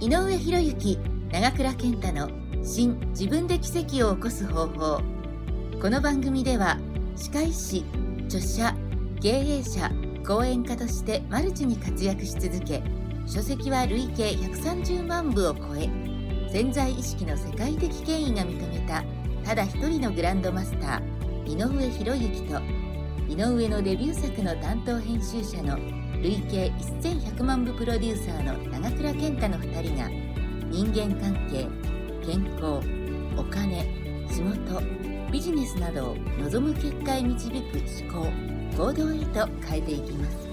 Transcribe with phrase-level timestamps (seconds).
[0.00, 0.98] 井上博之
[1.30, 2.30] 長倉健太の
[2.64, 5.02] 新自分で奇跡を起こす方法。
[5.78, 6.78] この番組では
[7.16, 7.84] 歯科医師
[8.24, 8.74] 著者
[9.20, 9.90] 経営者
[10.26, 12.82] 講演家としてマルチに活躍し続け
[13.26, 15.90] 書籍は累計130万部を超え
[16.50, 19.04] 潜在意識の世界的権威が認めた
[19.44, 22.58] ただ一人のグランドマスター井上博之と
[23.30, 25.76] 井上のデビュー作の担当編集者の
[26.20, 30.08] 累計1100万部プロデューサーの長倉健太の2人が
[30.68, 31.68] 人間関係
[32.26, 32.80] 健康
[33.38, 33.84] お金
[34.28, 34.82] 仕事
[35.30, 37.54] ビジネスなどを望む結果へ導く
[38.04, 38.26] 思考
[38.76, 40.48] 行動へと変えていきます。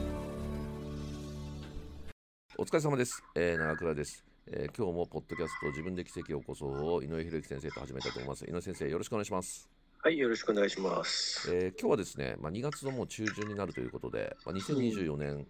[2.60, 8.46] お疲れ様です、えー、長倉です、えー今日もポッドキャスト自分で奇跡を起こそうを井上博之先生と始めたいと思います。
[8.46, 9.68] 井上先生よろしくお願いします、
[10.04, 11.50] はい、よろしくお願いします。
[11.54, 15.48] えー今日はですね、まあ、2月のもう中旬になるということで、まあ、2024年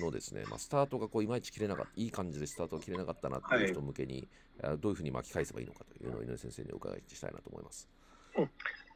[0.00, 4.28] のですね、まあ、スタートがこういまいち切れなかったいい感じでスタートが切れなかったなっていう人向けに、
[4.62, 7.88] あどういうふうに巻き返せばいいのかというのを井上先生にお伺いしたいなと思います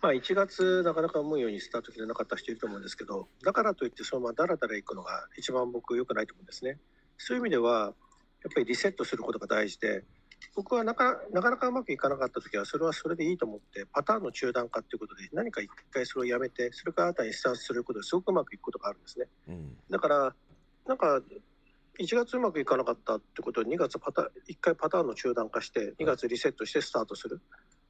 [0.01, 6.79] まあ、1月、なかなか思うようにスタート切れなかった人いると思うんですけど、だからといって、そのままだらだらいくのが一番僕、良くないと思うんですね。
[7.17, 7.95] そういう意味では、
[8.45, 10.05] やっぱりリセットすることが大事で、
[10.55, 19.27] 僕はなかなかなかうまくいかなかったときは、それはそれでいいと思って、パターンの中断化ということで、何か一回それをやめて、それから新たにスタートすることですごくうまくいくことがあるんですね。
[19.49, 20.35] うんだから、
[20.87, 21.23] なんか、
[22.01, 27.41] 1月うまくいかなかったってことは、2月パターン、1回パターンの中断化して、2月リセットしてスタートする。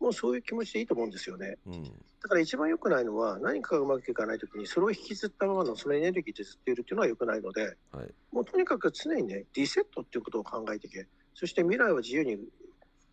[0.01, 1.59] もうそういう気持ちでいいと思うんですよね。
[1.67, 1.85] うん
[2.21, 11.07] だから一番良くないのは、何かがうまくいかないときに、それを引きずったままのそのエネルギーでずっといるっていうのは良くないので、はいもうとにかく常にね、リセットっていうことを考えていけ。
[11.39, 12.36] そして未来は自由に、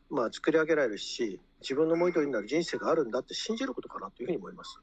[0.09, 4.79] まあ、作り上げられるし、自分の思い通りになる人生があるんだって信じることかなというふうに思います。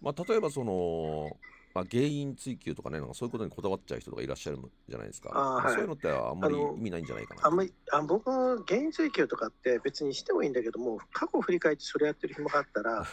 [0.00, 1.28] まあ、例えばその、
[1.74, 5.28] まあ、原因追求とかねなんかそういうことにこだわっちゃう人とかいらっしゃるじゃないですか。
[5.28, 5.74] はい。
[5.74, 7.42] そういうのってあんまり意味ないんじゃないかな。
[7.44, 13.06] あんまりあ僕も原因追求とかって別にしてもいいんだけども過去を振り返ってそれやってる暇があったら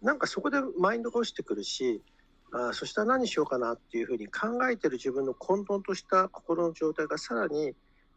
[0.00, 2.02] なんかそこでマインドが落ちてくるし
[2.52, 7.74] あそしたら何しようかなっていうふうに考えてる自分の混沌とした心の状態がさらに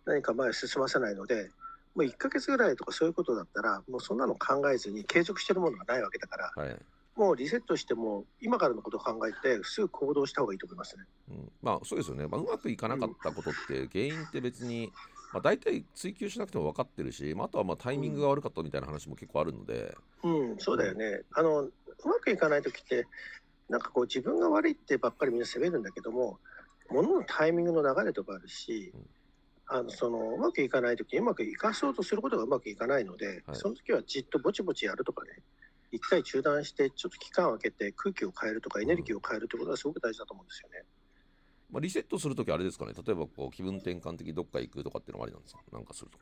[0.10, 1.50] 何か前へ進ませないので
[1.96, 6.76] もう1ヶ月ぐらいとかそういうことだったらもうそんなの考えずに継続してるものがないわけだからはい。
[7.16, 11.04] もうリセットしても今からのことを考えてすぐ行動した方がいいと思いますね。
[11.32, 14.90] うん、まあそうですよね、まあ、うまくいかなかったことって原因って別に、
[15.34, 21.24] まあ、大体追求しなくても分かってるし、まあ、あとはまあタイミングが悪かったみたいな話も結構あるので、うん、そうだよね。
[21.34, 21.72] あの、う
[22.06, 23.06] まくいかないときって、
[23.68, 26.40] なんかこう自分が悪いってばっかりみんな責めるんだけども、
[26.90, 29.08] 物のタイミングの流れとかあるしうん、
[29.72, 35.44] あの、その、うまくいかないときにうまくいかそうとすることがうまくいかないので、はいその時はじっとぼちぼちやるとかね、
[35.92, 40.84] 一回中断して、ちょっと期間を空けて空気を変えるとかエネルギーを変えるってことがすごく大事だと思うんですよね。
[41.72, 45.62] まあ、リセットするときあれですかね、例えばこう気分転換的にどっか行くとかっていうのもありなんですか？
[45.72, 46.18] なんかすると。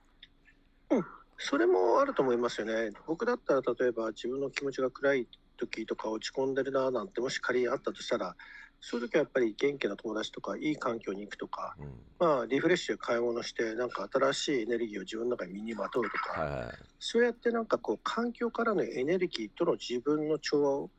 [1.37, 2.91] それもあると思いますよね。
[3.05, 5.27] 僕だったら例えば自分の気持ちが暗い
[5.57, 8.35] 時とか落ち込んでるななんてもし仮にあったとしたら
[8.79, 11.87] そういう時はやっぱり元気な友達とかいい環境に行くとか、うん
[12.19, 20.89] まあ、リフレッシュで買い物してなんか新しいエネルギーを自分の中に身にまとうとか、はいはいはいそうやってなんかこう環境からのエネルギーとの自分の調和を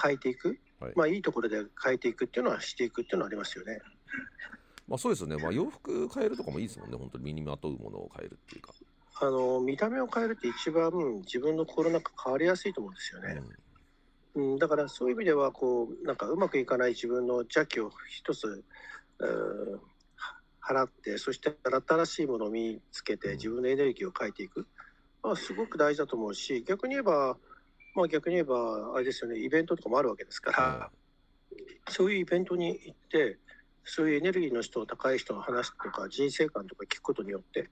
[0.00, 3.78] 変えていく、はいまあいいところで変えていくっていうのはしていくっていうのはありますよね。
[4.88, 8.72] まあ、そうですよね、まあ、洋服変えるとかもいいですもんね、本当に身にまとうものを変えるっていうか。
[9.18, 10.92] あの見た目を変えるって一番
[11.24, 13.40] 自分の心の中変わりやすいと思うんですよね。
[13.40, 13.48] うん、
[14.58, 18.64] だからそういう意味ではこうなんかうまくいかない自分の邪気を一つ
[19.18, 19.78] うー
[20.66, 24.66] 払ってそして新しいものを見つけて自分のエネルギーを変えていく、
[25.22, 27.36] まあ、すごく大事だと思うし逆に言えば、
[27.94, 30.90] まあ、逆に言えばあれですよねイベントとかもあるわけですから、は
[31.88, 33.38] そういうイベントに行って
[33.84, 37.70] そういうエネルギーの人高い人の話とか人生観とか聞くことによって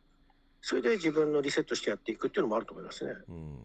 [0.63, 3.13] それで自分のリセットしてやっていくっていうのもあると思いますね。
[3.29, 3.59] うん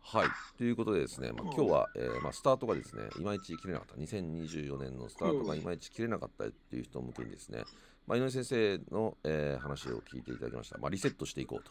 [0.00, 7.64] はい、ということでですね、まあ、今日は、えーまあ、スタートがですね、いまいち切れなかった、2024年のスタートがいまいち切れなかったっていう人向けにですね、
[8.06, 10.78] まあ、井上先生の、えー話を聞いていただきました。
[10.78, 11.70] まあ、リセットしていこうと。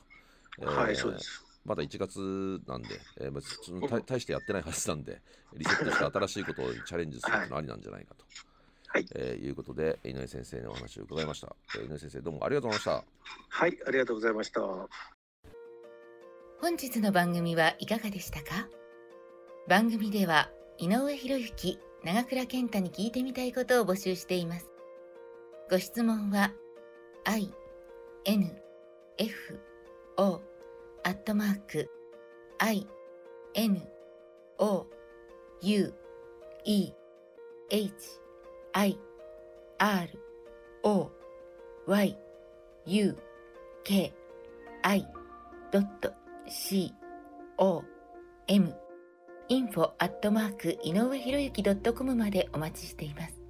[0.60, 2.88] えーはいそうですまだ1月なんで、
[3.20, 5.22] えーまあ、その大大してやってないはずなんで、
[5.54, 8.24] リセットして新しいことにチャレンジするっていうのはありなんじゃないかと、
[8.88, 11.54] はいえーいうことで、井上先生のお話を伺いました。
[11.76, 13.06] えー井上先生、どうもありがとうございました。
[13.50, 15.17] はい、ありがとうございました。
[16.60, 18.68] 本日の番組はいかがでしたか？
[19.68, 20.50] 番組では
[20.80, 24.68] 井上博之長倉健太に聞いてみたいことを募集しています。
[25.70, 26.52] ご質問は
[27.26, 27.54] i
[28.26, 28.52] n
[29.20, 29.60] f
[30.18, 30.42] o
[31.04, 31.90] アットマーク
[32.58, 32.88] i
[33.54, 33.80] n
[34.58, 34.88] o
[35.62, 35.94] u
[36.66, 36.92] e
[37.70, 37.94] h
[38.74, 39.00] i
[39.78, 40.10] r
[40.82, 41.12] o
[41.86, 42.18] y
[42.88, 43.16] u
[43.84, 44.12] k
[44.82, 45.08] i c o
[45.78, 46.27] m info アット
[50.32, 53.47] マーク井上博之 .com までお待ちしています。